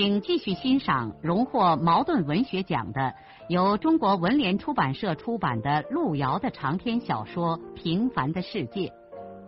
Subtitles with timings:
[0.00, 3.16] 请继续欣赏荣获茅盾文学奖的、
[3.48, 8.82] 由中国文联出版社出版的路遥的长篇小说《平凡的世界》，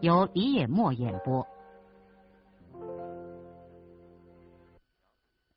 [0.01, 1.47] 由李野墨演播。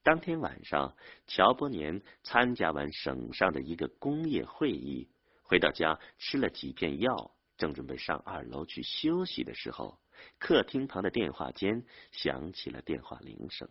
[0.04, 0.94] 当天晚上，
[1.26, 5.10] 乔伯年参加完省上的一个工业会议，
[5.42, 9.98] 回到家吃了几片药，正准备上二楼去休息的时候，
[10.38, 13.68] 客厅旁的电话间响起了电话铃声。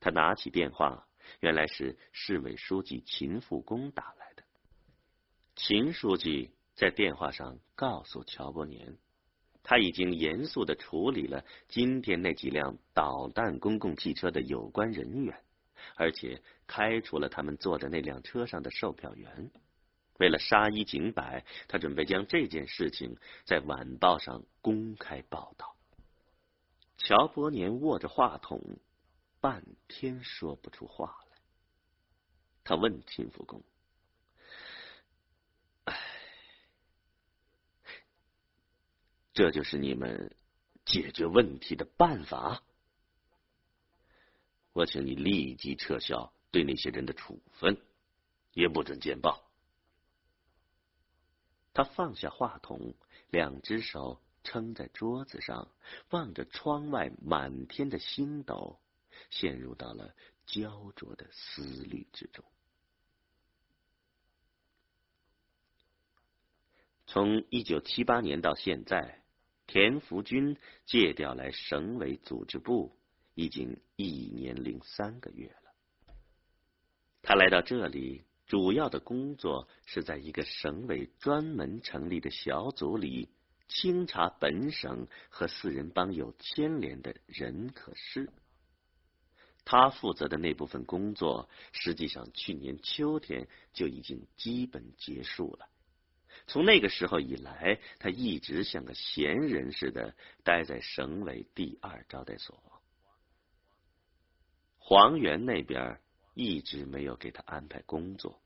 [0.00, 1.06] 他拿起电话，
[1.40, 4.42] 原来是市委书记秦复公打来的。
[5.56, 8.96] 秦书记在电话上告诉乔伯年，
[9.62, 15.42] 他已经严肃的处理了今天那几辆导弹公共汽车的有关人员，
[15.96, 19.50] 而且开除了他们坐的那辆车上的售票员。
[20.18, 25.74] 为了杀一儆百，他准备将这件事情在晚报上公开报道。
[26.96, 28.78] 乔伯年握着话筒。
[29.40, 31.38] 半天说不出话来，
[32.64, 33.62] 他问秦福公
[35.84, 35.96] ：“哎，
[39.32, 40.34] 这就是你们
[40.84, 42.62] 解决问题的办法？
[44.72, 47.80] 我请你立即撤销对那些人的处分，
[48.52, 49.42] 也不准见报。”
[51.72, 52.94] 他放下话筒，
[53.28, 55.70] 两只手撑在桌子上，
[56.08, 58.80] 望着窗外满天的星斗。
[59.30, 60.14] 陷入到了
[60.46, 62.44] 焦灼的思虑之中。
[67.06, 69.22] 从一九七八年到现在，
[69.66, 72.96] 田福军借调来省委组织部
[73.34, 76.14] 已经一年零三个月了。
[77.22, 83.28] 他来到这里，主要的工作是在一个省委专门成立的小组里
[83.68, 88.30] 清查本省和四人帮有牵连的人和事。
[89.66, 95.68] 他负责的那部分工作，实际上去年秋天就已经基本结束了。
[96.46, 102.62] 从那个时候以来，他一直像个闲人似的待在省委第二招待所。
[104.78, 106.00] 黄原那边
[106.34, 108.40] 一直没有给他安排工作。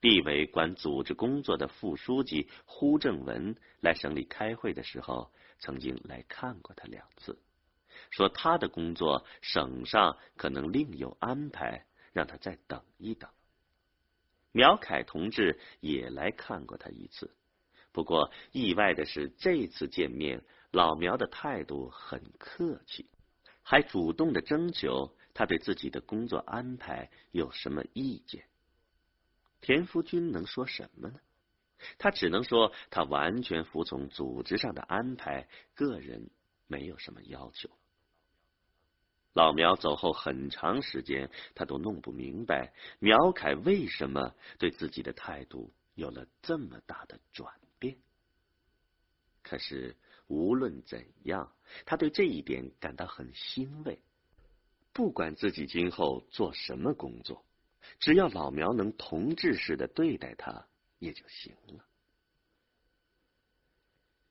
[0.00, 5.30] 地委管组织工作的副书记胡正文来省里开会的时候，
[5.60, 7.38] 曾经来看过他两次。
[8.14, 13.28] 说他的工作省上可能另有安排，让他再等一等。
[14.52, 17.34] 苗凯同志也来看过他一次，
[17.90, 23.10] 不过意外的是，这次见面老苗的态度很客气，
[23.64, 28.44] 还主动的征求他对自己的工作安排有什么意见。
[29.60, 31.18] 田福军能说什么呢？
[31.98, 36.30] 他只能说他完全服从组织上的安排，个人
[36.68, 37.68] 没有什么要求。
[39.34, 47.96] 老苗走后很长时间，他都弄不明白苗凯为什么对自己的态度有了这么大的转变。
[49.42, 49.96] 可是
[50.28, 51.52] 无论怎样，
[51.84, 54.00] 他对这一点感到很欣慰。
[54.92, 57.44] 不管自己今后做什么工作，
[57.98, 60.68] 只要老苗能同志似的对待他，
[61.00, 61.84] 也就行了。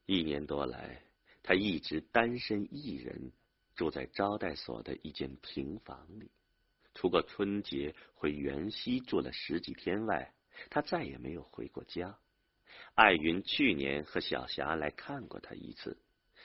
[0.05, 1.03] 一年多来，
[1.43, 3.33] 他一直单身一人。
[3.75, 6.31] 住在招待所的一间平房里，
[6.93, 10.33] 除过春节回元溪住了十几天外，
[10.69, 12.17] 他再也没有回过家。
[12.95, 15.97] 艾云去年和小霞来看过他一次，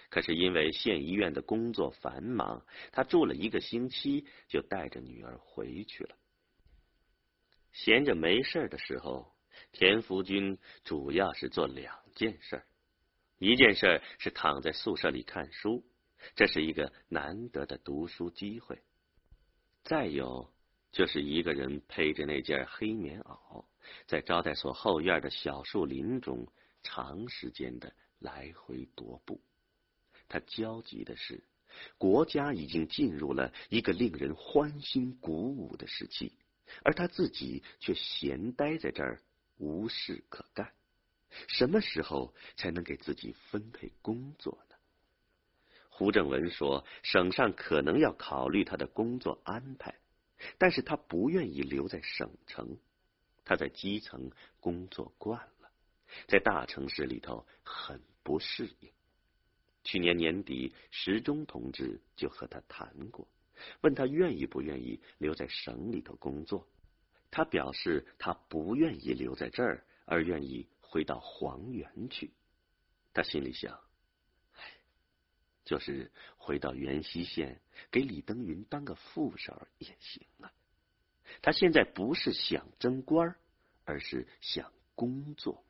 [0.08, 6.16] 可是因为县医院的工作繁忙，他住了一个星期就带着女儿回去了。
[7.72, 9.34] 闲着没事的时候，
[9.72, 12.62] 田福军主要是做两件事，
[13.38, 15.84] 一件事是躺在宿舍里看书。
[16.34, 18.82] 这是一个难得的读书机会。
[19.84, 20.52] 再有，
[20.92, 23.64] 就是一个人披着那件黑棉袄，
[24.06, 26.46] 在招待所后院的小树林中
[26.82, 29.40] 长时间的来回踱步。
[30.28, 31.42] 他焦急的是，
[31.96, 36.32] 国家已经进入了一个令人欢欣鼓舞的时期，
[36.84, 39.22] 而他自己却闲待在这儿，
[39.56, 40.72] 无事可干。
[41.46, 44.58] 什么时候才能给自己分配工作？
[45.98, 49.92] 胡正文说，省上可能要考虑他的工作安排，
[50.56, 52.78] 但是他不愿意留在省城。
[53.44, 54.30] 他在基层
[54.60, 55.68] 工作惯了，
[56.28, 58.88] 在大城市里头很不适应。
[59.82, 63.26] 去年年底，时钟同志就和他谈过，
[63.80, 66.64] 问他愿意不愿意留在省里头工作。
[67.28, 72.30] 他表示他不愿意留在这儿，而愿意回到黄原去。
[73.12, 73.87] 他心里想。
[75.68, 77.60] 就是回到元溪县
[77.90, 80.50] 给李登云当个副手也行啊。
[81.42, 83.36] 他现在不是想争官，
[83.84, 85.62] 而是想工作。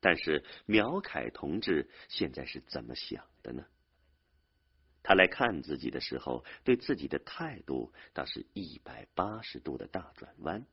[0.00, 3.64] 但是苗凯同志现在是怎么想的呢？
[5.04, 10.66] 他来看自己的时候，对自己的态度倒是一百八十度的大转弯，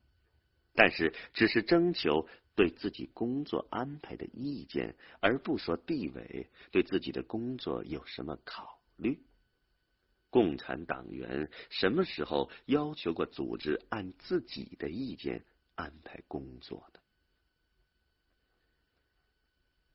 [0.74, 2.28] 但是只是征求。
[2.58, 9.24] 对自己工作安排的意见，而不说地委对自己的工作有什么考虑。
[10.32, 15.46] 共产党员什么时候要求过组织按自己的意见
[15.76, 17.00] 安排工作的？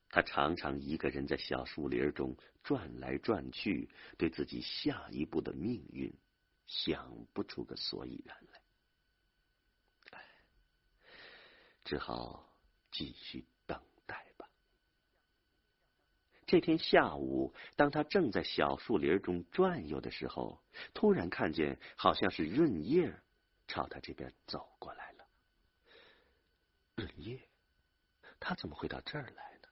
[0.09, 6.13] 他常常一个人在小树林中转来转去，对自己下一步的命运
[6.65, 8.37] 想不出个所以然
[10.11, 10.23] 来，
[11.83, 12.52] 只好。
[12.93, 14.47] 继续等待吧。
[16.45, 20.63] 这天下午，当他正在小树林中转悠的时候，
[20.93, 23.13] 突然看见好像是润叶
[23.67, 25.27] 朝他这边走过来了。
[26.95, 27.41] 润叶，
[28.39, 29.67] 他怎么会到这儿来呢？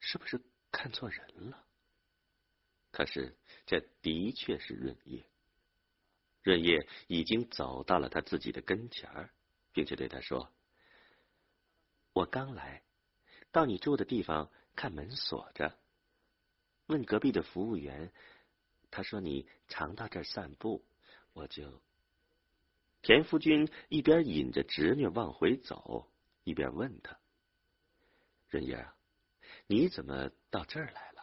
[0.00, 0.42] 是不是
[0.72, 1.64] 看错人了？
[2.90, 5.24] 可是这的确是润叶。
[6.42, 9.30] 润叶已经走到了他自己的跟前儿
[9.72, 10.52] 并且对他说。
[12.12, 12.82] 我刚来，
[13.50, 15.78] 到你住的地方看门锁着，
[16.86, 18.12] 问隔壁的服务员，
[18.90, 20.84] 他说你常到这儿散步，
[21.32, 21.80] 我就。
[23.00, 26.08] 田福君一边引着侄女往回走，
[26.44, 27.18] 一边问他
[28.48, 28.94] ：“润叶啊，
[29.66, 31.22] 你怎么到这儿来了？”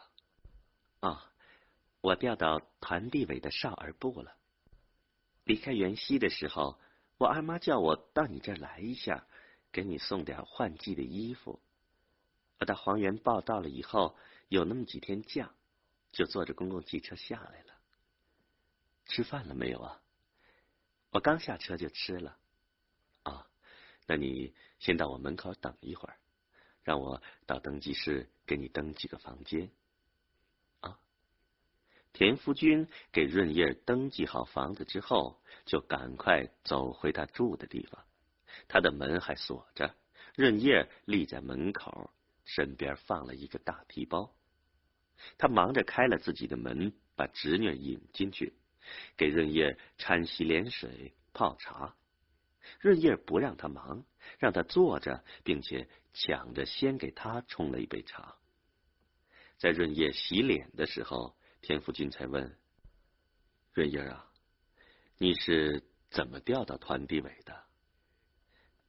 [1.08, 1.32] 啊，
[2.00, 4.36] 我调到团地委的少儿部了。
[5.44, 6.78] 离开元溪的时候，
[7.16, 9.26] 我二妈叫我到你这儿来一下。
[9.72, 11.60] 给你送点换季的衣服。
[12.58, 14.16] 我到黄原报道了以后，
[14.48, 15.54] 有那么几天假，
[16.12, 17.74] 就坐着公共汽车下来了。
[19.06, 20.00] 吃饭了没有啊？
[21.10, 22.36] 我刚下车就吃了。
[23.22, 23.48] 啊，
[24.06, 26.16] 那你先到我门口等一会儿，
[26.84, 29.70] 让我到登记室给你登几个房间。
[30.80, 31.00] 啊，
[32.12, 38.04] 田福军给润叶登记好房子之后，就赶快走回他住的地方。
[38.72, 39.96] 他的门还锁着，
[40.36, 42.12] 润叶立在门口，
[42.44, 44.32] 身边放了一个大皮包。
[45.38, 48.54] 他忙着开了自己的门，把侄女引进去，
[49.16, 51.96] 给润叶掺洗脸水、泡茶。
[52.78, 54.04] 润叶不让他忙，
[54.38, 58.36] 让他坐着，并且抢着先给他冲了一杯茶。
[59.58, 62.56] 在润叶洗脸的时候，田福军才问
[63.74, 64.30] ：“润叶啊，
[65.18, 67.64] 你是怎么调到团地委的？”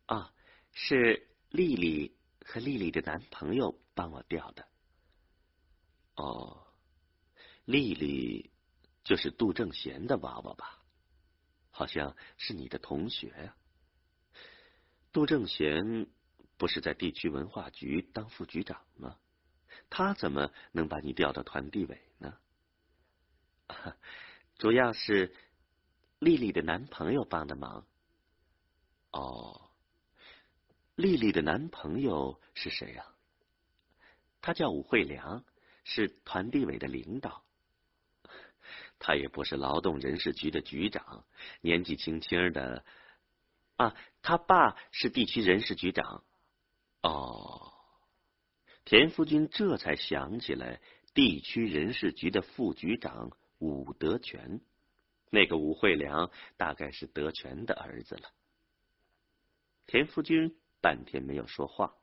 [0.06, 0.34] 啊，
[0.72, 4.68] 是丽丽和丽丽的男朋友帮我调的。
[6.16, 6.68] 哦，
[7.66, 8.52] 丽丽
[9.04, 10.84] 就是杜正贤的娃娃吧？
[11.72, 13.56] 好像是你的同学呀。
[15.12, 16.08] 杜正贤
[16.58, 19.18] 不是在地区文化局当副局长吗？
[19.90, 22.38] 他怎么能把你调到团地委呢？
[24.58, 25.34] 主要是
[26.20, 27.88] 丽丽的男朋友帮的忙。
[29.12, 29.71] 哦。
[31.02, 33.04] 丽丽的男朋友是谁呀？
[34.40, 35.44] 他叫武惠良，
[35.84, 37.44] 是团地委的领导。
[39.00, 41.26] 他也不是劳动人事局的局长，
[41.62, 42.86] 年纪轻轻的。
[43.78, 46.24] 啊，他爸是地区人事局长。
[47.02, 47.74] 哦，
[48.86, 50.82] 田福军这才想起来，
[51.16, 54.62] 地区人事局的副局长武德全，
[55.32, 58.30] 那个武惠良大概是德全的儿子了。
[59.88, 60.56] 田福军。
[60.82, 61.96] 半天没有说话，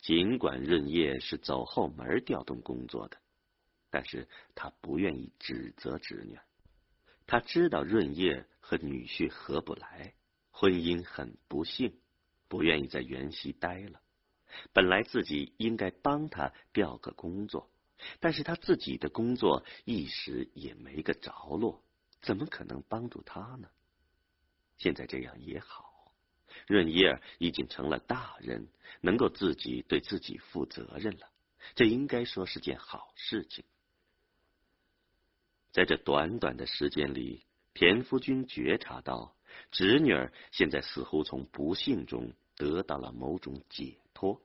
[0.00, 3.16] 尽管润叶是走后门调动工作的，
[3.88, 6.38] 但是他不愿意指责侄女。
[7.26, 10.14] 他知道润叶和女婿合不来，
[10.50, 11.96] 婚姻很不幸，
[12.48, 14.00] 不愿意在原溪待了。
[14.72, 17.70] 本来自己应该帮他调个工作，
[18.18, 21.84] 但是他自己的工作一时也没个着落，
[22.20, 23.68] 怎么可能帮助他呢？
[24.76, 25.89] 现在这样也好。
[26.66, 28.68] 润叶已经成了大人，
[29.00, 31.30] 能够自己对自己负责任了，
[31.74, 33.64] 这应该说是件好事情。
[35.72, 39.36] 在这短短的时间里，田夫君觉察到，
[39.70, 44.42] 侄女儿现在似乎从不幸中得到了某种解脱，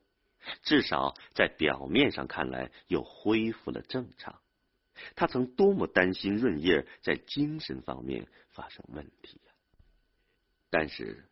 [0.62, 4.40] 至少在表面上看来又恢复了正常。
[5.16, 9.52] 他曾多么担心润叶在精神方面发生问题呀！
[10.70, 11.28] 但是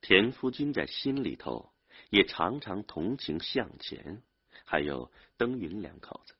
[0.00, 1.72] 田夫君在心里头
[2.10, 4.22] 也常常同情向前，
[4.64, 6.34] 还有登云两口子，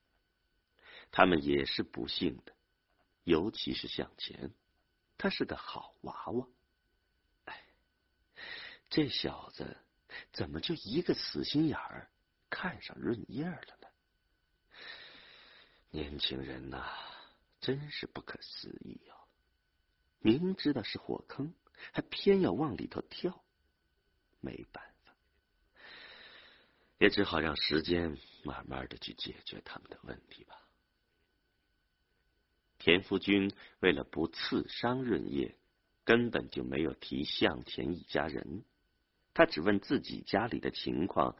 [1.11, 2.53] 他们也是不幸的，
[3.23, 4.53] 尤其是向前，
[5.17, 6.47] 他是个好娃娃。
[7.45, 7.65] 哎，
[8.89, 9.77] 这小子
[10.31, 12.09] 怎么就一个死心眼儿
[12.49, 13.87] 看上润叶了呢？
[15.91, 16.87] 年轻人呐，
[17.59, 19.27] 真是不可思议哦！
[20.19, 21.53] 明知道是火坑，
[21.91, 23.43] 还偏要往里头跳，
[24.41, 25.13] 没办法，
[26.97, 30.55] 也只好让时间慢慢的去解决他们的问题吧。
[32.77, 35.55] 田福军为了不刺伤润叶，
[36.03, 38.63] 根本就没有提向前一家人，
[39.33, 41.35] 他只问自己家里的情况。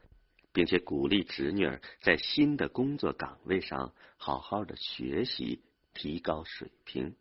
[0.51, 5.61] 并且鼓励侄女儿在新的工作岗位上好好的学习，
[5.93, 7.15] 提高水平。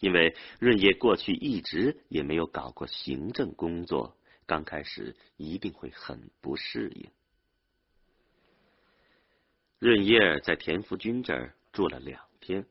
[0.00, 4.17] 因为润叶过去一直也没有搞过行政工作，
[4.48, 7.10] 刚开始一定会很不适应。
[9.78, 12.66] 润叶在田福军这儿住了两天，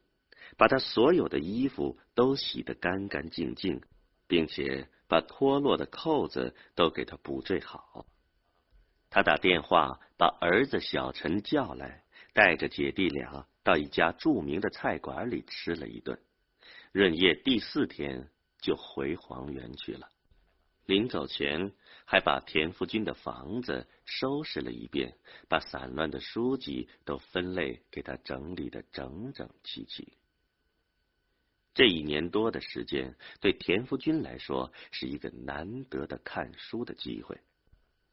[0.57, 3.79] 把他所有的衣服都洗得干干净净，
[4.27, 8.07] 并且把脱落的扣子都给他补缀好。
[9.11, 12.03] 他打电话把儿子小陈叫来，
[12.33, 16.19] 带着姐弟俩到一家著名的菜馆里吃了一顿。
[16.91, 18.27] 润叶第四天
[18.59, 20.09] 就回黄原去了，
[20.87, 21.71] 临走前
[22.05, 25.15] 还把田福军的房子收拾了一遍，
[25.47, 30.13] 把散乱的书籍都分类给他整理的整整齐齐。
[31.75, 37.39] 这一年多的时间，对田福军来说是一个难得的看书的机会，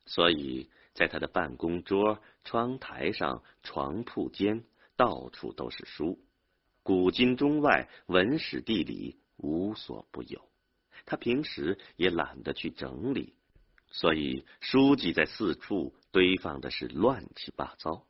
[0.04, 0.68] 所以。
[0.94, 4.62] 在他的办公桌、窗台上、床铺间，
[4.94, 6.20] 到处都是书，
[6.84, 10.48] 古今中外、文史地理无所不有。
[11.06, 13.34] 他平时也懒得去整理，
[13.90, 18.06] 所以书籍在四处堆放的是乱七八糟。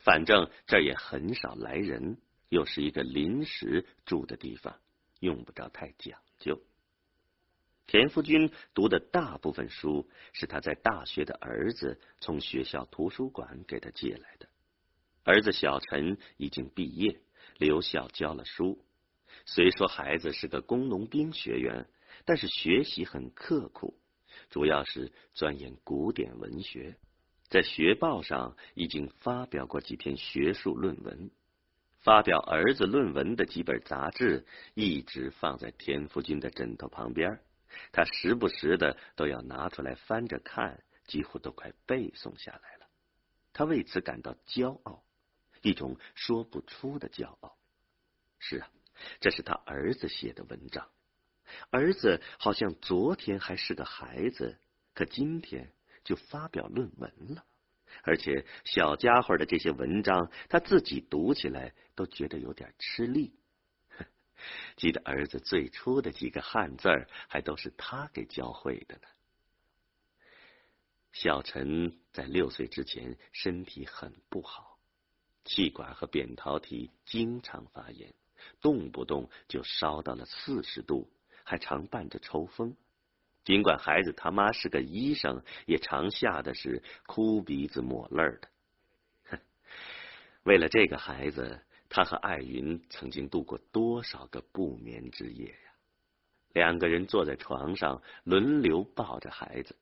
[0.00, 4.80] 反正这儿也很少来人，又是一个临时住的地方，
[5.20, 6.60] 用不着太讲究。
[7.86, 14.48] 田福军读的大部分书是他在大学的儿子从学校图书馆给他借来的。
[15.22, 17.20] 儿子小陈已经毕业，
[17.58, 18.84] 留校教了书。
[19.44, 21.88] 虽说孩子是个工农兵学员，
[22.26, 23.98] 但是学习很刻苦，
[24.50, 26.98] 主要是钻研古典文学。
[27.48, 31.30] 在学报上已经发表过几篇学术论文。
[32.00, 37.40] 发表儿子论文的几本杂志一直放在田福军的枕头旁边。
[37.92, 42.86] 他时不时的都要拿出来翻着看，几乎都快背诵下来了。
[43.52, 45.02] 他为此感到骄傲，
[45.62, 47.56] 一种说不出的骄傲。
[48.38, 48.70] 是啊，
[49.20, 50.88] 这是他儿子写的文章。
[51.70, 54.58] 儿子好像昨天还是个孩子，
[54.94, 55.72] 可今天
[56.04, 57.44] 就发表论文了，
[58.02, 63.32] 而且小家伙的这些文章，他自己读起来都觉得有点吃力。
[64.76, 69.08] 记得儿子最初的几个汉字儿，还都是他给教会的呢。
[71.12, 74.78] 小陈在六岁之前身体很不好，
[75.44, 78.12] 气管和扁桃体经常发炎，
[78.60, 81.10] 动不动就烧到了四十度，
[81.46, 82.76] 还常伴着抽风。
[83.44, 88.48] 尽管孩子他妈是个医生，也常吓得是哭鼻子抹泪的。
[89.30, 89.38] 哼，
[90.42, 91.62] 为了这个孩子。
[91.88, 95.70] 他和艾云曾经度过多少个不眠之夜呀！
[96.52, 99.76] 两个人坐在床上，轮流抱着孩子。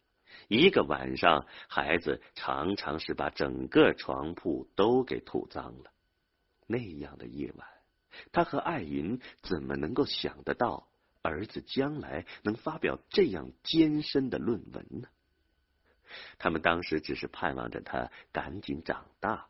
[0.49, 5.91] 一个晚上，孩子常常是把整个床铺都给吐脏了。
[6.67, 7.67] 那样的夜晚，
[8.33, 10.87] 他和艾云怎么能够想得到
[11.25, 15.09] 儿子将来能发表这样艰深的论文呢？
[16.37, 19.49] 他们当时只是盼望着他赶紧长大。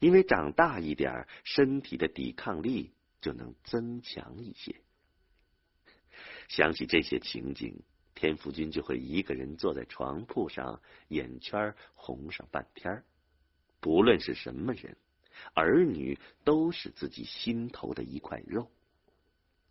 [0.00, 4.74] 因为长大一点，身体的抵抗力就能增强一些。
[6.48, 7.82] 想起这些情景，
[8.14, 13.04] 田福军就会一个人坐在床铺上，眼圈红上半天。
[13.80, 14.96] 不论是什么人，
[15.54, 18.70] 儿女都是自己心头的一块肉。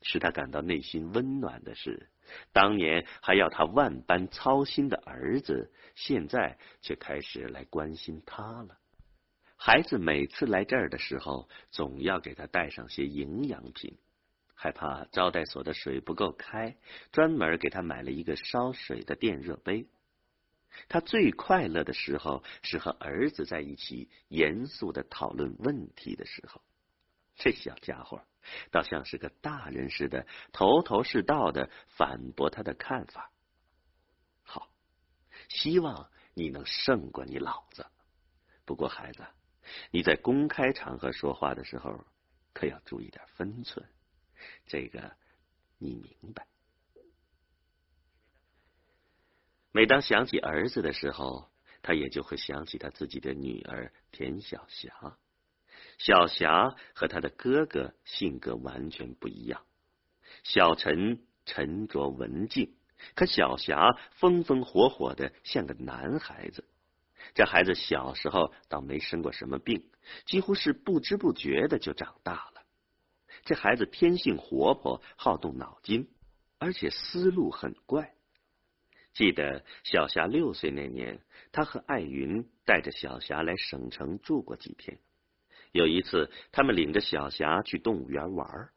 [0.06, 2.10] 使他感到内心温暖的是，
[2.54, 8.78] 当年还要他万般操心的儿子，现在却开始来关心他了。
[9.58, 13.98] 孩子每次来这儿的时候，总要给他带上些营养品。
[14.54, 16.78] 害怕招待所的水不够开，
[17.12, 19.88] 专门给他买了一个烧水的电热杯。
[20.88, 26.62] 他最快乐的时候是和儿子在一起严肃的讨论问题的时候。
[27.36, 28.22] 这小家伙
[28.72, 33.32] 倒像是个大人似的，头头是道的反驳他的看法。
[34.44, 34.70] 好，
[35.50, 37.86] 希望你能胜过你老子。
[38.66, 39.26] 不过，孩子，
[39.92, 42.06] 你在公开场合说话的时候，
[42.54, 43.88] 可要注意点分寸。
[44.66, 45.16] 这个
[45.78, 46.48] 你明白。
[49.72, 55.18] 每当想起儿子的时候，他也就会想起他自己的女儿田小霞。
[55.98, 59.64] 小霞和他的哥哥性格完全不一样。
[60.44, 62.76] 小陈沉着文静，
[63.16, 66.66] 可小霞风风火火的，像个男孩子。
[67.34, 69.90] 这孩子小时候倒没生过什么病，
[70.26, 72.62] 几乎是不知不觉的就长大了。
[73.44, 76.08] 这孩子天性活泼，好动脑筋，
[76.60, 78.14] 而且思路很怪。
[79.14, 81.20] 记得小霞六岁那年，
[81.52, 85.00] 他和艾云带着小霞来省城住过几天。
[85.76, 88.70] 有一次，他们领着小霞去动物园玩，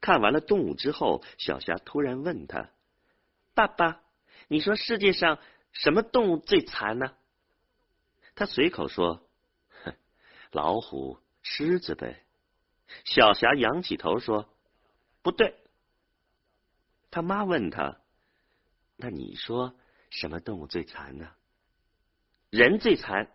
[0.00, 2.70] 看完了动物之后，小霞突然问他
[3.54, 4.02] ：“爸爸，
[4.48, 5.38] 你说世界上
[5.70, 7.14] 什么动物最残呢？”
[8.34, 9.24] 他随口说
[9.84, 9.94] ：“哼，
[10.50, 12.24] 老虎、狮子呗。”
[13.06, 14.52] 小霞仰起头说
[15.22, 15.54] ：“不对。”
[17.12, 18.00] 他妈问他
[18.98, 19.76] ：“那你说
[20.10, 21.30] 什么动物最残呢？”
[22.50, 23.30] 人最残。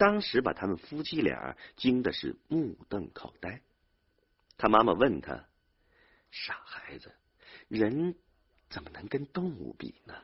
[0.00, 3.60] 当时把他们夫妻俩惊的是目瞪口呆。
[4.56, 5.44] 他妈妈问他
[6.32, 7.14] ：“傻孩子，
[7.68, 8.14] 人
[8.70, 10.14] 怎么能跟动物比呢？”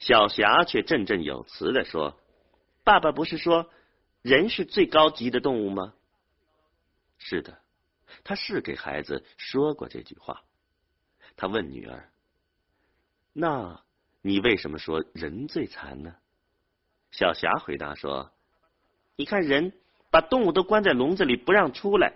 [0.00, 2.18] 小霞却振振有词的说
[2.82, 3.70] ：“爸爸不是说
[4.22, 5.92] 人是最高级的动物吗？”
[7.18, 7.60] 是的，
[8.24, 10.42] 他是给孩子说过这句话。
[11.36, 12.10] 他问女儿
[13.34, 13.84] ：“那
[14.22, 16.16] 你为什么说人最残呢？”
[17.12, 18.32] 小霞回答说
[19.16, 19.72] ：“你看人
[20.10, 22.14] 把动物都关在笼子里不让出来，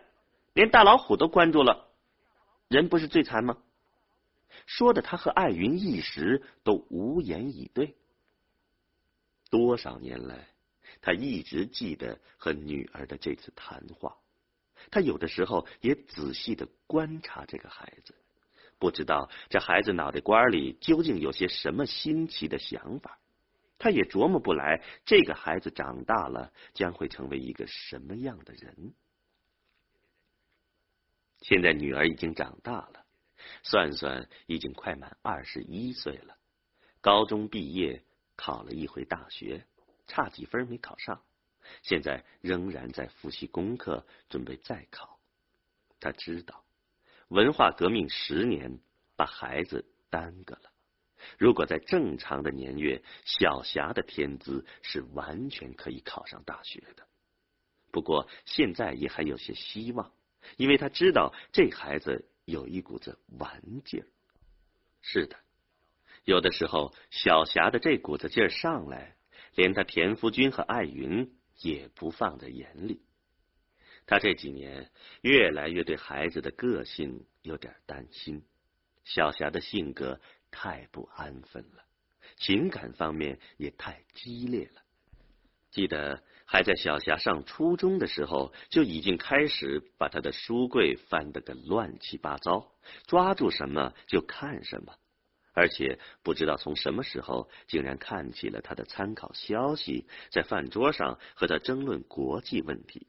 [0.52, 1.88] 连大老虎都关住了，
[2.68, 3.58] 人不是最残吗？”
[4.66, 7.96] 说的他和艾云一时都无言以对。
[9.48, 10.48] 多少年来，
[11.00, 14.16] 他一直记得和女儿的这次谈话。
[14.90, 18.14] 他有的时候也仔细的观察这个孩子，
[18.78, 23.18] 不知道这孩子脑袋瓜里究竟有些什么新奇的想法。
[23.80, 28.94] 他也琢磨不来，这个孩子长大了将会成为一个什么样的人。
[31.38, 33.06] 现在女儿已经长大了，
[33.62, 36.36] 算算已经快满二十一岁了。
[37.00, 38.04] 高中毕业，
[38.36, 39.66] 考了一回大学，
[40.06, 41.24] 差几分没考上。
[41.82, 45.18] 现在仍然在复习功课，准备再考。
[45.98, 46.66] 他知道，
[47.28, 48.78] 文化革命十年
[49.16, 50.69] 把孩子耽搁了。
[51.38, 57.06] 如果在正常的年月，小霞的天资是完全可以考上大学的。
[57.90, 60.12] 不过现在也还有些希望，
[60.56, 64.06] 因为他知道这孩子有一股子顽劲儿。
[65.02, 65.36] 是的，
[66.24, 69.16] 有的时候小霞的这股子劲儿上来，
[69.54, 71.34] 连他田福军和艾云。
[71.62, 73.02] 也不放在眼里。
[74.06, 78.46] 他这几年越来越对孩子的个性有点担心。
[79.04, 81.84] 小霞的性格太不安分了，
[82.36, 84.82] 情感方面也太激烈了。
[85.70, 92.72] 记得还在小霞上初中的时候，就已经开始把他的书柜翻得个乱七八糟，
[93.06, 94.96] 抓住什么就看什么。
[95.52, 103.06] 而且不知道从什么时候，竟然看起了他的参考消息，在饭桌上和他争论国际问题。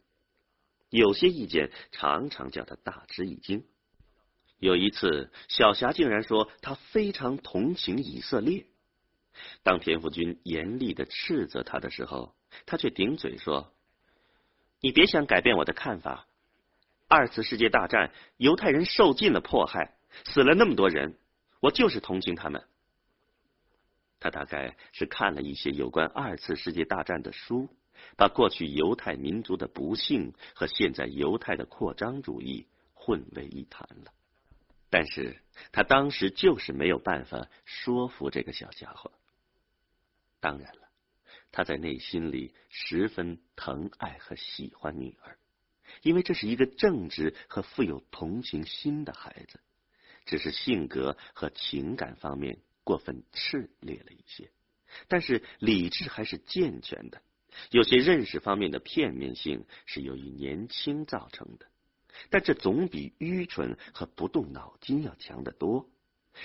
[0.90, 3.64] 有些意见常常叫他大吃一惊。
[4.62, 8.68] 有一次，小霞竟然说她非常同情以色列。
[9.64, 12.36] 当田福军严厉的斥责他的时候，
[12.68, 13.74] 他却顶嘴说
[14.80, 16.28] ：“你别想改变我的看法。
[17.08, 19.96] 二次世界大战，犹太人受尽了迫害，
[20.26, 21.18] 死了那么多人。”
[21.60, 22.64] 我就是同情他们。
[24.20, 27.68] 他大概是看了一些有关二次世界大战的书，
[28.16, 34.12] 把过去犹太民族的不幸和现在犹太的扩张主义混为一谈了。
[34.92, 39.12] 但是他当时就是没有办法说服这个小家伙。
[40.40, 40.90] 当然了，
[41.52, 45.40] 他在内心里十分疼爱和喜欢女儿，
[46.04, 49.60] 因为这是一个正直和富有同情心的孩子。
[50.24, 54.52] 只是性格和情感方面过分炽烈了一些，
[55.08, 57.24] 但是理智还是健全的。
[57.72, 61.66] 有些认识方面的片面性是由于年轻造成的。
[62.30, 65.90] 但这总比愚蠢和不动脑筋要强得多。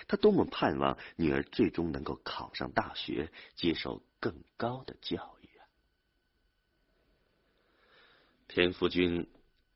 [0.09, 5.63] 他多么盼望女儿最终能够考上大学，接受更高的教育啊！
[8.49, 9.29] 田福军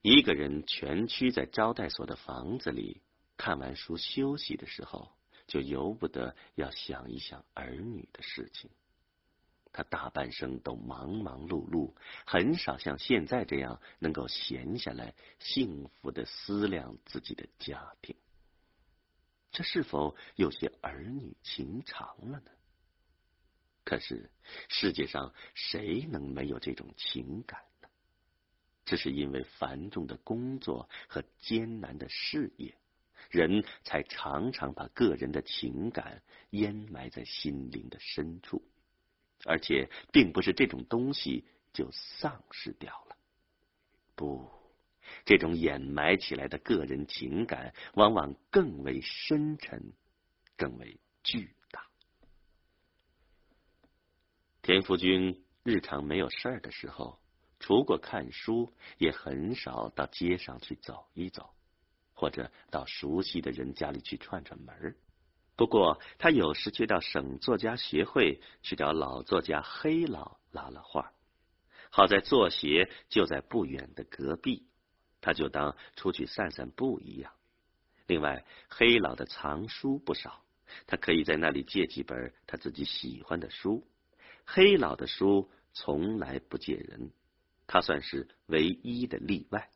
[0.03, 3.03] 一个人蜷曲在招待所的房子里，
[3.37, 5.13] 看完书休息的时候，
[5.47, 8.69] 就由不得要想一想儿女的事情。
[9.73, 11.95] 他大半生都忙忙碌碌，
[12.27, 18.17] 很少像现在这样能够闲下来，幸福的思量自己的家庭。
[19.53, 22.51] 这是否有些儿女情长了呢？
[23.85, 24.31] 可是
[24.69, 27.89] 世界上谁能没有这种情感呢？
[28.85, 32.77] 只是因为繁重的工作和艰难的事业，
[33.31, 38.63] 人才常常把个人的情感掩埋在心灵的深处。
[39.45, 43.17] 而且，并不是这种东西就丧失掉了。
[44.15, 44.51] 不，
[45.25, 49.93] 这种掩埋起来的个人情感，往往更为深沉，
[50.57, 51.87] 更为巨大。
[54.63, 57.19] 田福军日常没有事儿的时候，
[57.59, 61.55] 除过看书，也很少到街上去走一走，
[62.13, 64.97] 或者到熟悉的人家里去串串门儿。
[65.61, 71.13] 不过，他有时却到省作家协会去找老作家黑老拉拉话。
[71.91, 74.67] 好在作协就在不远的隔壁，
[75.21, 77.35] 他就当出去散散步一样。
[78.07, 80.43] 另外，黑老的藏书不少，
[80.87, 83.87] 他可以在那里借几本他自己喜欢的书。
[84.47, 87.11] 黑老的书从来不借人，
[87.67, 89.69] 他算是唯一的例外。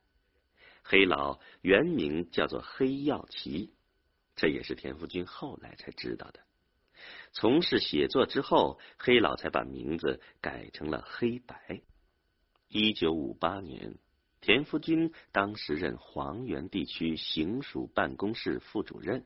[0.82, 3.73] 黑老原名叫做黑耀奇。
[4.36, 6.40] 这也是田福军后来才知道的。
[7.32, 11.82] 从事写作之后，黑老才把名字改成了黑白。
[12.68, 13.96] 一九五八年，
[14.40, 19.24] 田福军当时任黄原地区行署办公室副主任，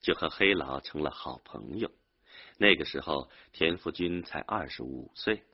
[0.00, 1.90] 就和黑老成了好朋友。
[2.58, 5.44] 那个时候，田福军才二十五岁，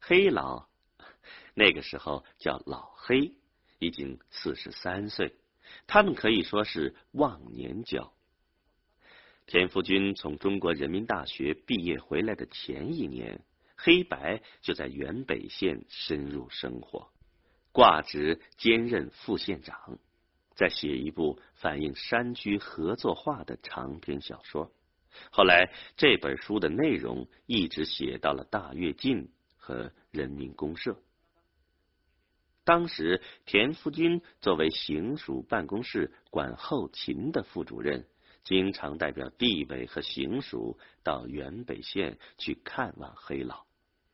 [0.00, 0.68] 黑老
[1.54, 3.34] 那个时候叫老黑，
[3.78, 5.36] 已经四十三岁。
[5.86, 8.12] 他们可以说是忘年交。
[9.48, 13.40] 田福军从中国人民大学毕业回来的前一年，
[13.78, 17.08] 黑白就在原北县深入生活，
[17.72, 19.98] 挂职兼任副县长，
[20.54, 24.70] 在写一部反映山区合作化的长篇小说。
[25.30, 31.00] 后来这本书的内容一直写到了大跃进和人民公社。
[32.64, 38.06] 当时田福军作为行署办公室管后勤的副主任。
[38.48, 43.66] 经常代表地委和行署到原北县去看望黑老，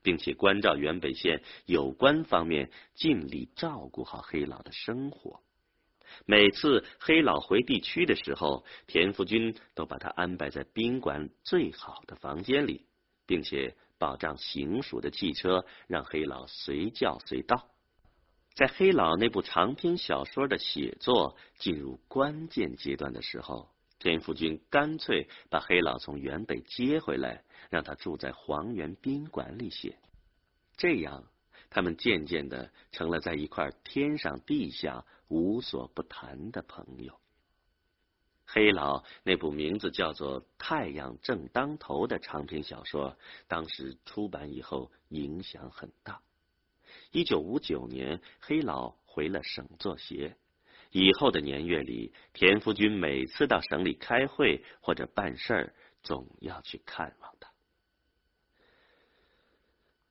[0.03, 5.41] 并且关照原北县有关方面尽力照顾好黑老的生活。
[6.27, 12.87] 每次黑老回地区的时候，田福军都把他安排在宾馆最好的房间里，
[13.27, 17.69] 并且保障行署的汽车让黑老随叫随到。
[18.57, 23.69] 在黑老那部长篇小说的写作进入关键阶段的时候。
[23.99, 29.99] 田福军干脆把黑老从原北接回来，让他住在黄原宾馆里写。
[30.77, 31.25] 这样，
[31.71, 37.19] 他们渐渐的成了在一块天上地下无所不谈的朋友。
[38.47, 43.17] 黑老那部名字叫做《太阳正当头》的长篇小说，
[43.49, 46.21] 当时出版以后影响很大。
[47.11, 50.37] 一九五九年，黑老回了省作协。
[50.95, 57.51] 以后的年月里，田福军每次到省里开会或者办事儿，总要去看望他。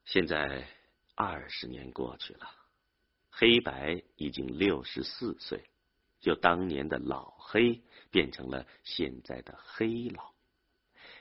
[0.03, 0.67] 现在
[1.15, 2.49] 二十年过去了，
[3.29, 5.63] 黑白已经六十四岁，
[6.23, 10.33] 由当年的老黑变成了现在的黑老。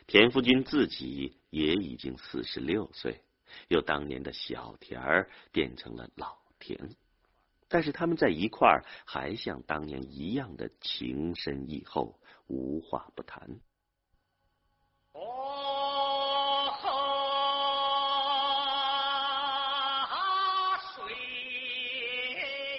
[0.08, 3.22] 田福军自己也已经四十六岁，
[3.68, 6.96] 由当年的小田儿变成了老田。
[7.72, 13.48] 但是他们在一块儿，还像当年一样的情深意厚，无话不谈。
[20.94, 21.14] 水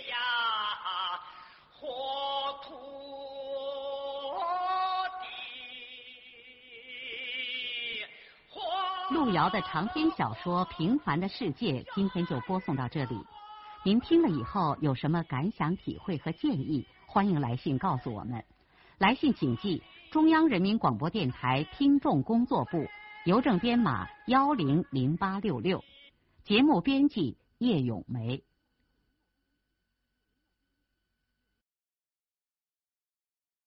[0.09, 0.15] 呀，
[1.71, 2.75] 火土
[9.15, 13.17] 路遥的长篇小说《平凡的世界》，今天就播送到这里。
[13.85, 16.85] 您听了以后有什么感想、体会和建议？
[17.05, 18.45] 欢迎来信告诉我们。
[18.97, 22.87] 来信请寄中央人民广播电台听众工作部，
[23.25, 25.83] 邮政编码幺零零八六六。
[26.45, 28.41] 节目编辑叶咏梅。